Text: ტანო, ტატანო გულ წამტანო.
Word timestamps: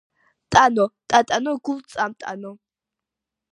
ტანო, 0.55 0.85
ტატანო 1.13 1.55
გულ 1.69 1.79
წამტანო. 1.97 2.57